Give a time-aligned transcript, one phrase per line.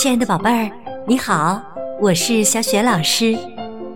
[0.00, 0.70] 亲爱的宝贝儿，
[1.06, 1.60] 你好，
[2.00, 3.36] 我是小雪老师，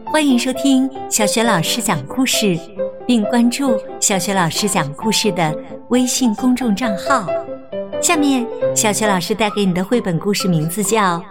[0.04, 2.58] 欢迎收听小雪老师讲故事，
[3.07, 5.56] 并关注小雪老师讲故事的
[5.88, 7.26] 微信公众账号。
[8.02, 8.46] 下面，
[8.77, 11.18] 小雪老师带给你的绘本故事名字叫《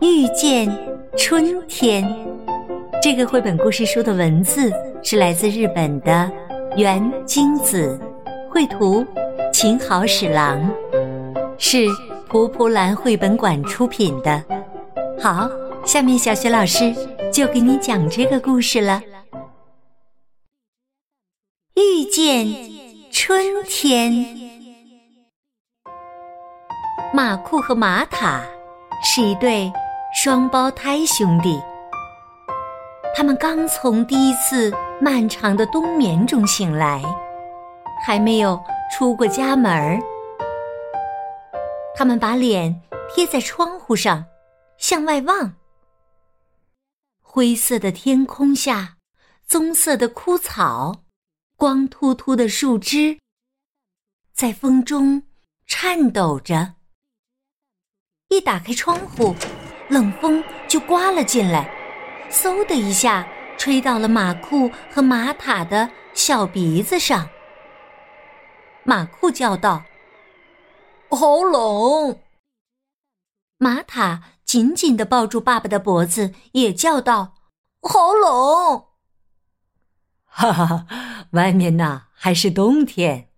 [0.00, 0.74] 遇见
[1.14, 2.02] 春天》。
[3.02, 4.72] 这个绘本故事书的文字
[5.02, 6.32] 是来自日本的
[6.78, 8.00] 原京子，
[8.50, 9.04] 绘图
[9.52, 10.66] 秦好史郎，
[11.58, 11.84] 是。
[12.28, 14.44] 蒲蒲兰绘本馆出品的，
[15.18, 15.48] 好，
[15.82, 16.94] 下面小雪老师
[17.32, 19.00] 就给你讲这个故事了。
[21.74, 22.46] 遇见
[23.10, 24.12] 春天，
[27.14, 28.42] 马库和马塔
[29.02, 29.72] 是一对
[30.14, 31.58] 双胞胎兄弟，
[33.16, 37.02] 他们刚从第一次漫长的冬眠中醒来，
[38.04, 38.60] 还没有
[38.92, 39.98] 出过家门儿。
[41.94, 44.24] 他们把脸贴在窗户上，
[44.76, 45.54] 向外望。
[47.20, 48.96] 灰色的天空下，
[49.46, 51.04] 棕色的枯草，
[51.56, 53.18] 光秃秃的树枝，
[54.32, 55.22] 在风中
[55.66, 56.74] 颤抖着。
[58.28, 59.34] 一打开窗户，
[59.88, 61.68] 冷风就刮了进来，
[62.30, 63.26] 嗖的一下
[63.56, 67.28] 吹到了马库和马塔的小鼻子上。
[68.84, 69.82] 马库叫道。
[71.10, 72.20] 好冷！
[73.56, 77.34] 玛塔紧紧的抱住爸爸的脖子，也叫道
[77.82, 78.84] ：“好冷！”
[80.24, 80.86] 哈哈哈，
[81.32, 83.30] 外面呢还是冬天，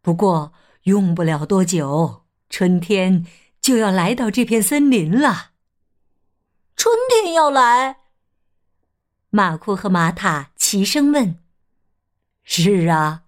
[0.00, 3.26] 不过用不了多久，春天
[3.60, 5.50] 就要来到这片森林了。
[6.76, 7.96] 春天要来？
[9.30, 11.38] 马库和玛塔齐声问
[12.44, 13.24] ：“是啊，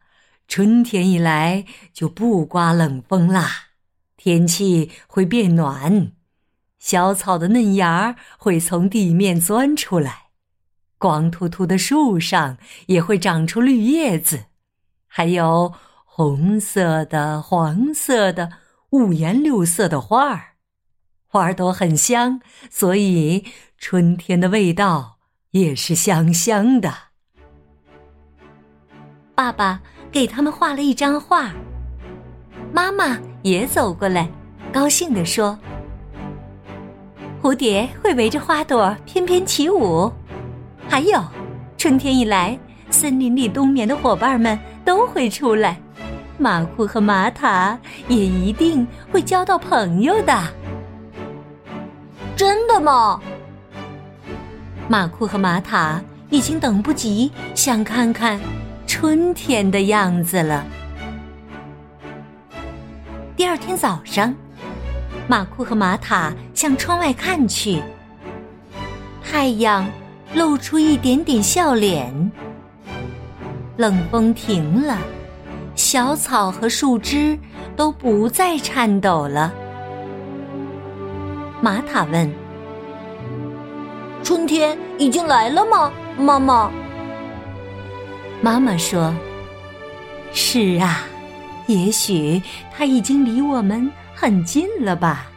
[0.46, 3.69] 春天一来就不刮冷风啦。”
[4.22, 6.12] 天气会变暖，
[6.78, 10.24] 小草的嫩芽会从地面钻出来，
[10.98, 14.44] 光秃秃的树上也会长出绿叶子，
[15.06, 15.72] 还有
[16.04, 18.50] 红色的、黄色的、
[18.90, 20.56] 五颜六色的花儿，
[21.26, 23.46] 花儿都很香，所以
[23.78, 25.16] 春天的味道
[25.52, 26.92] 也是香香的。
[29.34, 29.80] 爸爸
[30.12, 31.54] 给他们画了一张画。
[32.72, 34.28] 妈妈也走过来，
[34.72, 35.58] 高兴地说
[37.42, 40.10] ：“蝴蝶会围着花朵翩翩起舞，
[40.88, 41.20] 还有，
[41.76, 42.58] 春天一来，
[42.90, 45.80] 森林里冬眠的伙伴们都会出来，
[46.38, 50.40] 马库和玛塔也一定会交到朋友的。”
[52.36, 53.20] 真的吗？
[54.88, 56.00] 马库和玛塔
[56.30, 58.40] 已经等不及想看看
[58.86, 60.64] 春天的样子了。
[63.70, 64.34] 天早上，
[65.28, 67.80] 马库和玛塔向窗外看去，
[69.22, 69.88] 太阳
[70.34, 72.32] 露出一点点笑脸。
[73.76, 74.98] 冷风停了，
[75.76, 77.38] 小草和树枝
[77.76, 79.54] 都不再颤抖了。
[81.60, 82.28] 玛塔问
[84.24, 86.68] ：“春天已经来了吗，妈妈？”
[88.42, 89.14] 妈妈说
[90.34, 91.06] ：“是啊。”
[91.70, 92.42] 也许
[92.72, 95.30] 他已经离我们很近了吧？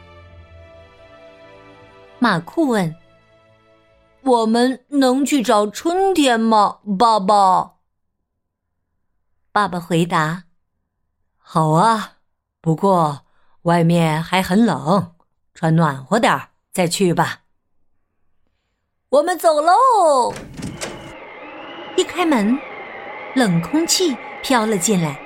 [2.18, 2.94] 马库问
[4.22, 7.74] ：“我们能去找春天吗，爸爸？”
[9.52, 10.44] 爸爸回答
[11.38, 12.14] ：“好啊，
[12.60, 13.26] 不过
[13.62, 15.14] 外面还很冷，
[15.54, 17.42] 穿暖和点儿再去吧。”
[19.10, 20.34] 我们走喽！
[21.96, 22.58] 一开门，
[23.36, 25.23] 冷空气飘了进来。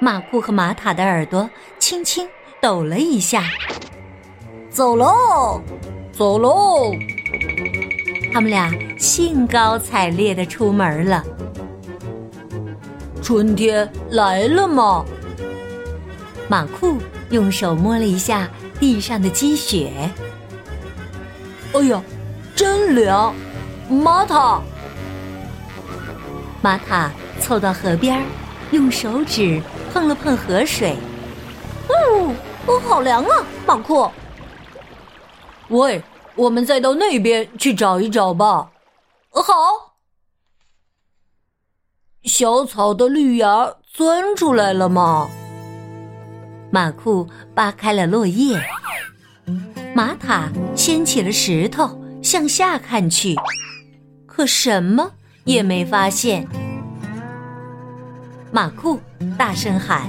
[0.00, 2.28] 马库和玛塔的耳朵轻轻
[2.60, 3.42] 抖了一下，
[4.70, 5.60] 走喽，
[6.12, 6.92] 走喽！
[8.32, 11.24] 他们俩兴高采烈的出门了。
[13.20, 15.04] 春天来了吗？
[16.48, 16.96] 马库
[17.30, 18.48] 用手摸了一下
[18.78, 19.90] 地上的积雪。
[21.72, 22.00] 哎呀，
[22.54, 23.34] 真凉！
[23.88, 24.62] 玛塔，
[26.62, 27.10] 玛塔
[27.40, 28.22] 凑到河边，
[28.70, 29.60] 用手指。
[29.92, 30.96] 碰了碰河水，
[31.88, 32.34] 哦，
[32.66, 33.44] 哦，好凉啊！
[33.66, 34.10] 马库，
[35.68, 36.02] 喂，
[36.34, 38.70] 我们再到那边去找一找吧。
[39.30, 39.96] 好，
[42.24, 45.28] 小草的绿芽钻出来了吗？
[46.70, 48.60] 马库扒开了落叶，
[49.94, 53.34] 马塔掀起了石头，向下看去，
[54.26, 55.12] 可什么
[55.44, 56.46] 也没发现。
[58.50, 58.98] 马库
[59.36, 60.08] 大声喊：“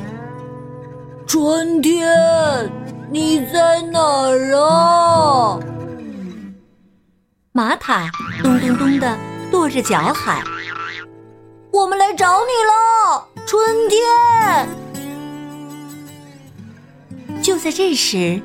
[1.28, 2.08] 春天，
[3.12, 5.60] 你在哪儿啊？”
[7.52, 8.10] 玛塔
[8.42, 9.18] 咚咚咚的
[9.52, 10.42] 跺着脚喊
[11.74, 14.00] ：“我们来找你了，春天！”
[17.44, 18.42] 就在这时，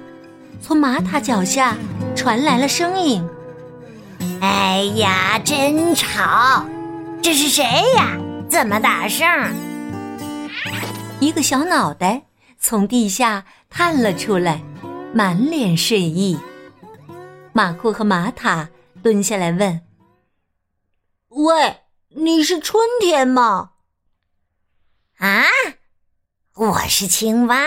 [0.61, 1.77] 从玛塔脚下
[2.17, 3.25] 传来了声音
[4.43, 6.65] ：“哎呀，真吵！
[7.23, 7.63] 这是谁
[7.97, 8.19] 呀？
[8.51, 9.25] 这么大声？”
[11.21, 12.27] 一个小脑袋
[12.59, 14.63] 从地下探了出来，
[15.15, 16.39] 满脸睡意。
[17.53, 18.69] 马库和玛塔
[19.03, 19.81] 蹲下来问
[21.29, 21.83] ：“喂，
[22.17, 23.71] 你是春天吗
[25.19, 25.45] ？”“啊，
[26.55, 27.65] 我是青蛙。”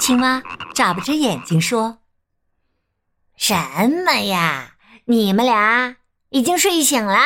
[0.00, 0.42] 青蛙
[0.74, 1.98] 眨巴着眼睛说
[3.36, 3.54] ：“什
[4.04, 4.76] 么呀？
[5.04, 5.96] 你们俩
[6.30, 7.22] 已经睡醒啦？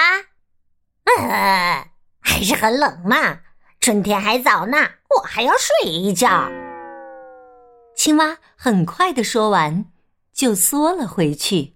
[1.04, 1.90] 呃，
[2.20, 3.40] 还是很冷嘛。
[3.88, 4.76] 春天还早呢，
[5.16, 6.46] 我还要睡一觉。”
[7.96, 9.86] 青蛙很快的说完，
[10.30, 11.74] 就缩了回去。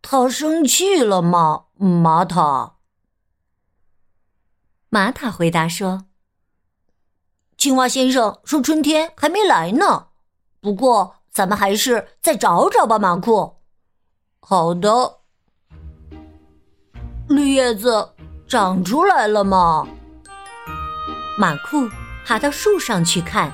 [0.00, 2.76] 他生气了吗，玛塔？
[4.90, 6.06] 玛塔回答说。
[7.56, 10.06] 青蛙先生说：“春天还没来呢，
[10.60, 13.56] 不过咱们还是再找找吧。”马库，
[14.38, 15.18] 好的。
[17.26, 18.14] 绿叶子
[18.46, 19.84] 长出来了吗？
[21.40, 21.88] 马库
[22.26, 23.52] 爬到树上去看，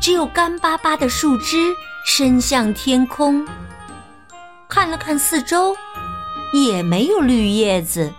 [0.00, 1.72] 只有干巴巴的树枝
[2.04, 3.46] 伸向天空。
[4.68, 5.76] 看了看四周，
[6.52, 8.12] 也没有绿叶子。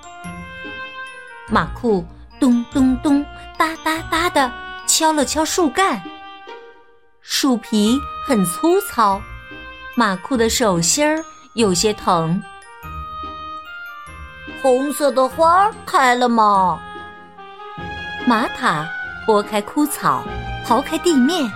[1.50, 2.08] 马库
[2.40, 3.26] 咚咚咚，
[3.58, 4.50] 哒哒哒的。
[4.88, 6.02] 敲了敲树干，
[7.20, 9.20] 树皮很粗糙，
[9.96, 11.22] 马库的手心儿
[11.56, 12.42] 有些疼。
[14.62, 16.80] 红色的花开了吗？
[18.28, 18.90] 玛塔
[19.24, 20.24] 拨开枯草，
[20.66, 21.48] 刨开地面，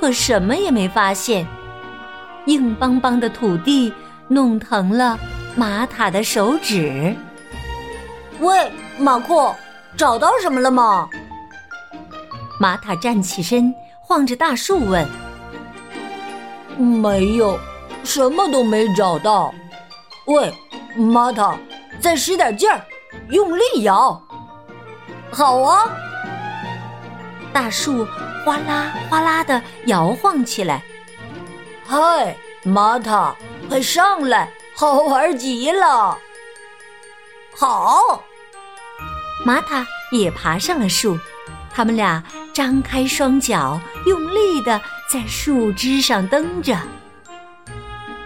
[0.00, 1.46] 可什么也没发现。
[2.46, 3.92] 硬邦邦的土地
[4.28, 5.18] 弄疼了
[5.54, 7.14] 玛塔的手指。
[8.40, 9.54] 喂，马库，
[9.94, 11.06] 找到什么了吗？
[12.58, 15.06] 玛塔站起身，晃着大树问
[16.80, 17.58] ：“没有，
[18.04, 19.52] 什么都没找到。
[20.28, 20.50] 喂，
[20.96, 21.58] 玛塔，
[22.00, 22.80] 再使点劲儿，
[23.28, 24.18] 用力摇。
[25.32, 25.90] 好啊！”
[27.52, 28.06] 大树
[28.44, 30.82] 哗啦哗啦的摇晃起来。
[31.86, 33.34] 嗨，玛塔，
[33.68, 36.16] 快上来，好玩极了。
[37.56, 38.22] 好，
[39.44, 41.18] 玛塔也爬上了树，
[41.74, 42.22] 他们俩。
[42.52, 46.76] 张开双脚，用力的在树枝上蹬着。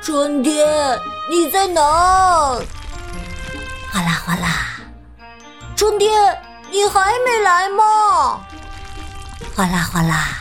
[0.00, 0.98] 春天，
[1.31, 1.82] 你在哪？
[3.93, 4.81] 哗啦哗啦。
[5.76, 6.10] 春天，
[6.72, 8.40] 你还没来吗？
[9.54, 10.38] 哗啦哗啦。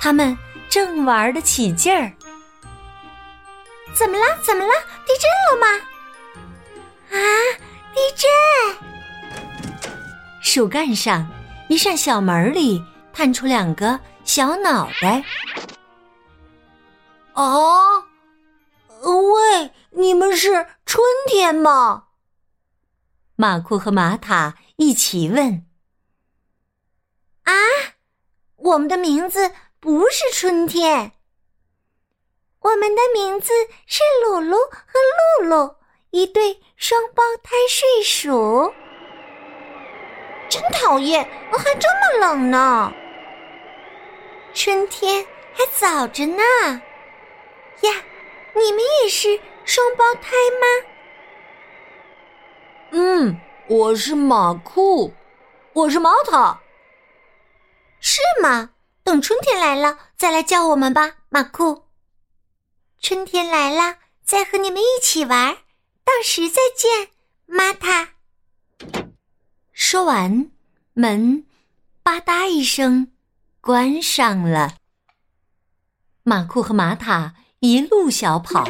[0.00, 0.38] 他们
[0.70, 2.12] 正玩得起劲儿。
[3.92, 4.38] 怎么了？
[4.40, 4.72] 怎么了？
[5.04, 5.66] 地震了吗？
[7.10, 7.18] 啊！
[7.92, 8.30] 地震！
[10.40, 11.28] 树干上。
[11.68, 12.82] 一扇小门里
[13.12, 15.22] 探出两个小脑袋。
[17.34, 18.04] 哦，
[19.02, 22.04] 喂，你们是春天吗？
[23.36, 25.66] 马库和玛塔一起问。
[27.42, 27.52] 啊，
[28.54, 31.10] 我们的名字不是春天，
[32.60, 33.52] 我们的名字
[33.86, 35.00] 是鲁鲁和
[35.40, 35.74] 露露，
[36.10, 38.72] 一对双胞胎睡鼠。
[40.48, 42.92] 真讨厌，还这么冷呢。
[44.54, 46.42] 春天还早着呢。
[47.80, 47.92] 呀，
[48.54, 50.30] 你们也是双胞胎
[50.60, 50.88] 吗？
[52.90, 55.12] 嗯，我是马库，
[55.74, 56.58] 我是玛塔。
[58.00, 58.70] 是吗？
[59.04, 61.84] 等春天来了再来叫我们吧，马库。
[62.98, 65.54] 春天来了再和你们一起玩，
[66.02, 67.10] 到时再见，
[67.44, 68.14] 玛塔。
[69.74, 70.50] 说完，
[70.94, 71.44] 门
[72.02, 73.12] “吧嗒”一声
[73.60, 74.76] 关上了。
[76.22, 78.66] 马库和玛塔一路小跑，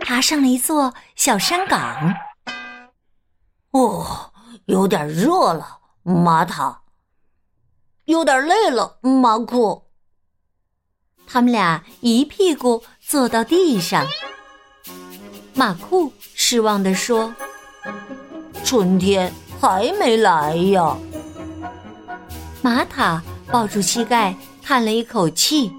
[0.00, 2.12] 爬上了一座小山岗。
[3.76, 4.32] 哦，
[4.64, 6.80] 有点热了，玛塔。
[8.06, 9.82] 有点累了，马库。
[11.26, 14.06] 他们俩一屁股坐到地上。
[15.54, 17.34] 马库失望地说
[18.64, 20.98] ：“春天。”还没来呀！
[22.60, 25.72] 玛塔抱住膝盖，叹了一口气：“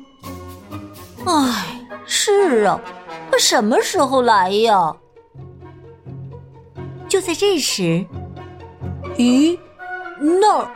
[1.27, 2.81] 唉，是啊，
[3.31, 4.95] 他什么时候来呀？”
[7.07, 8.05] 就在这时，
[9.15, 9.57] 咦，
[10.19, 10.69] 那儿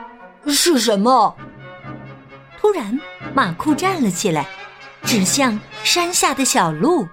[0.48, 1.36] 是什么？
[2.60, 3.00] 突然，
[3.34, 4.48] 马库站了起来，
[5.04, 7.08] 指向山下的小路。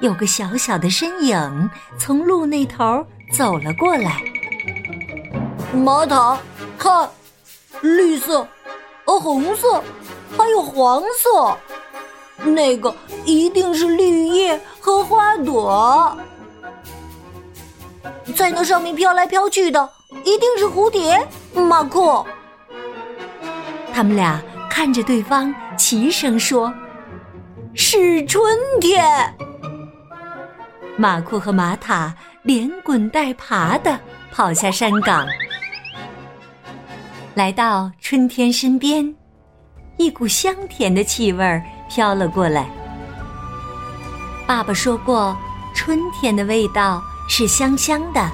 [0.00, 4.22] 有个小小的身影从路那头走了过来。
[5.72, 6.38] 玛塔，
[6.78, 7.08] 看，
[7.80, 8.46] 绿色、
[9.04, 9.82] 呃红色，
[10.36, 11.56] 还有黄色，
[12.50, 16.18] 那个一定是绿叶和花朵。
[18.30, 19.88] 在那上面飘来飘去的，
[20.24, 21.26] 一定是蝴蝶。
[21.54, 22.24] 马库，
[23.92, 26.72] 他们俩看着对方，齐声说
[27.74, 28.42] ：“是春
[28.80, 29.04] 天。”
[30.96, 33.98] 马库和玛塔连滚带爬的
[34.30, 35.26] 跑下山岗，
[37.34, 39.14] 来到春天身边，
[39.96, 42.68] 一股香甜的气味飘了过来。
[44.46, 45.36] 爸爸说过，
[45.74, 48.28] 春天的味道是香香的，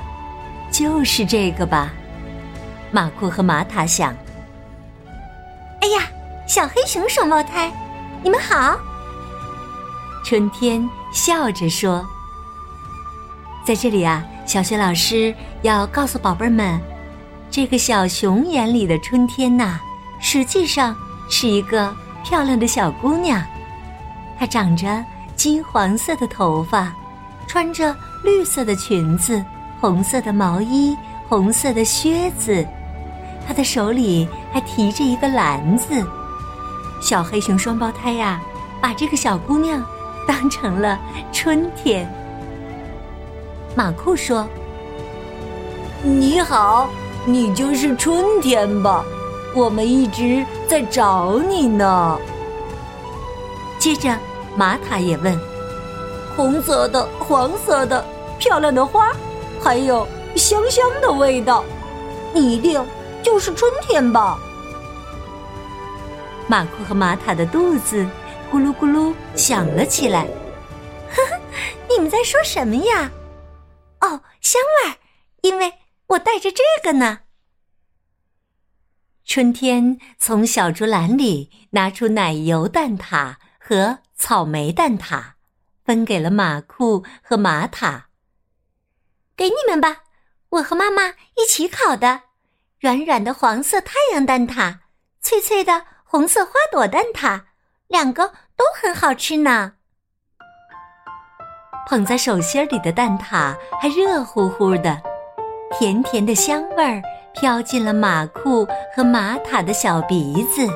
[0.72, 1.92] 就是这个吧？
[2.90, 4.16] 马库和玛塔想。
[5.82, 6.08] 哎呀，
[6.48, 7.70] 小黑熊双胞胎，
[8.22, 8.78] 你们好！
[10.24, 12.02] 春天笑着说。
[13.66, 16.80] 在这里啊，小雪老师要告诉宝贝们，
[17.50, 19.78] 这个小熊眼里的春天呐，
[20.20, 20.96] 实际上
[21.28, 23.44] 是一个漂亮的小姑娘。
[24.38, 25.04] 她长着
[25.36, 26.94] 金黄色的头发，
[27.46, 29.42] 穿着绿色的裙子、
[29.80, 30.96] 红色的毛衣、
[31.28, 32.66] 红色的靴子。
[33.46, 36.04] 她的手里还提着一个篮子。
[37.00, 38.40] 小黑熊双胞胎呀，
[38.80, 39.84] 把这个小姑娘
[40.26, 40.98] 当成了
[41.32, 42.10] 春天。
[43.76, 44.48] 马库说
[46.02, 46.88] ：“你好，
[47.24, 49.04] 你就是春天吧？
[49.54, 52.18] 我们一直在找你呢。”
[53.78, 54.18] 接着，
[54.56, 55.38] 玛塔也问
[56.36, 58.04] ：“红色的、黄色的、
[58.38, 59.10] 漂亮的花，
[59.60, 61.64] 还有香香的味道，
[62.34, 62.84] 你一定
[63.22, 64.38] 就是春天吧？”
[66.46, 68.06] 马库和玛塔的肚子
[68.52, 70.28] 咕噜咕噜响了起来。
[71.08, 71.40] 呵呵，
[71.88, 73.10] 你们在说什么呀？
[74.00, 74.96] 哦，香味儿，
[75.40, 75.72] 因为
[76.08, 77.20] 我带着这个呢。
[79.24, 85.32] 春天从小竹篮里拿出奶油蛋挞和草莓蛋挞，
[85.86, 88.08] 分给了马库和玛塔。
[89.36, 89.98] 给你们吧，
[90.48, 92.22] 我和妈妈一起烤的，
[92.80, 94.78] 软软的黄色太阳蛋挞，
[95.20, 97.42] 脆脆的红色花朵蛋挞，
[97.86, 99.74] 两个都很好吃呢。
[101.86, 105.00] 捧在手心里的蛋挞还热乎乎的，
[105.78, 107.00] 甜甜的香味儿
[107.32, 110.66] 飘进了马库和玛塔的小鼻子。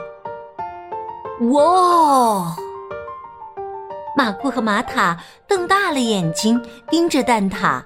[1.50, 2.54] 哇！
[4.20, 5.16] 马库和玛塔
[5.48, 7.82] 瞪大了眼睛盯着蛋挞。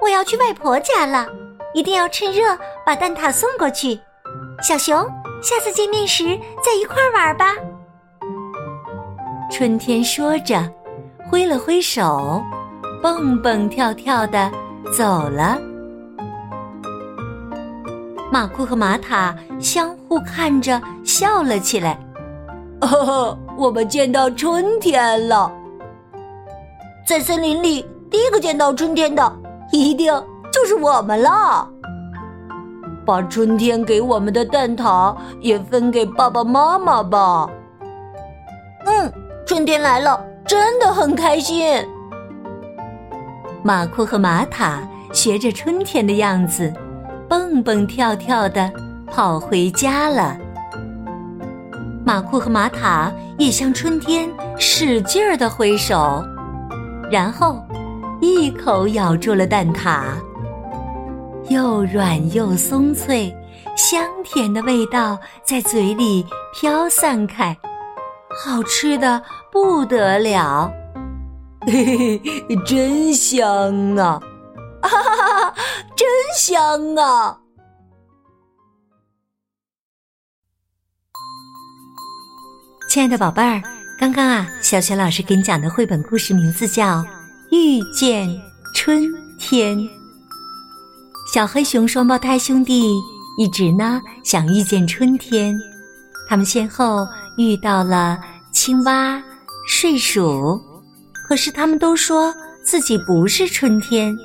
[0.00, 1.26] 我要去外婆家了，
[1.72, 3.98] 一定要趁热把蛋挞送过去。
[4.62, 5.04] 小熊，
[5.42, 7.56] 下次见面时再一块玩吧。
[9.50, 10.62] 春天说着。
[11.28, 12.40] 挥了挥手，
[13.02, 14.48] 蹦蹦跳跳的
[14.96, 15.58] 走了。
[18.30, 21.98] 马库和玛塔相互看着笑了起来。
[22.82, 25.52] 哦，我们见到春天了！
[27.06, 29.32] 在森林里，第一个见到春天的，
[29.72, 30.12] 一定
[30.52, 31.68] 就是我们了。
[33.04, 37.48] 把春天给我们的蛋挞也分给爸爸妈妈吧。
[38.86, 39.12] 嗯，
[39.46, 40.24] 春天来了。
[40.46, 41.82] 真的很开心。
[43.62, 46.70] 马库和玛塔学着春天的样子，
[47.26, 48.70] 蹦蹦跳跳的
[49.06, 50.36] 跑回家了。
[52.04, 56.22] 马库和玛塔也向春天使劲儿的挥手，
[57.10, 57.64] 然后
[58.20, 60.02] 一口咬住了蛋挞，
[61.48, 63.34] 又软又松脆，
[63.74, 67.56] 香甜的味道在嘴里飘散开。
[68.36, 70.70] 好吃的不得了，
[71.66, 74.20] 嘿嘿，真香啊！
[74.82, 75.54] 哈哈哈哈，
[75.96, 76.06] 真
[76.36, 77.38] 香啊！
[82.94, 83.60] 亲爱的宝贝儿，
[83.98, 86.98] 刚刚啊，小雪老师给你讲的绘本故事名字叫
[87.50, 88.40] 《遇见
[88.72, 89.76] 春天》。
[91.34, 92.84] 小黑熊双胞胎兄弟
[93.36, 95.58] 一直呢想遇见春天，
[96.28, 97.04] 他们先后。
[97.36, 98.16] 遇到了
[98.52, 99.20] 青蛙、
[99.66, 100.62] 睡鼠，
[101.26, 102.32] 可是他们都说
[102.62, 104.16] 自己不是春天。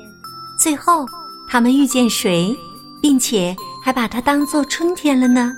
[0.60, 1.04] 最后，
[1.48, 2.56] 他们遇见谁，
[3.02, 5.52] 并且还把它当做春天了呢？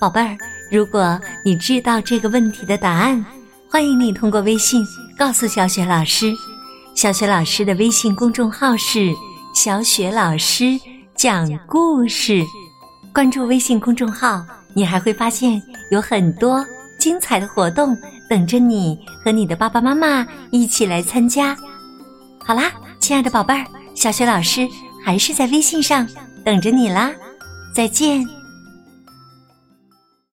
[0.00, 0.36] 宝贝儿，
[0.70, 3.24] 如果你知道这个问题的答案，
[3.70, 4.84] 欢迎你通过微信
[5.18, 6.32] 告诉小雪老师。
[6.94, 9.12] 小雪老师的微信公众号是
[9.54, 10.78] “小雪老师
[11.14, 12.44] 讲故事”，
[13.14, 14.44] 关注微信公众号。
[14.74, 15.60] 你还会发现
[15.90, 16.64] 有很多
[16.98, 17.96] 精彩的活动
[18.28, 21.56] 等着你和你的爸爸妈妈一起来参加。
[22.44, 24.68] 好啦，亲爱的宝贝儿，小雪老师
[25.04, 26.06] 还是在微信上
[26.44, 27.10] 等着你啦，
[27.74, 28.37] 再见。